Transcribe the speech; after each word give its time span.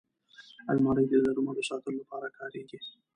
الماري 0.71 1.05
د 1.09 1.13
درملو 1.25 1.67
ساتلو 1.69 1.97
لپاره 2.01 2.27
کارېږي 2.37 2.79